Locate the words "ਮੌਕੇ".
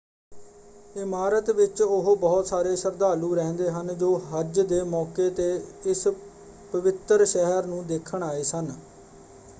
4.85-5.29